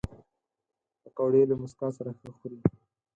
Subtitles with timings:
[1.01, 2.59] پکورې له موسکا سره ښه خوري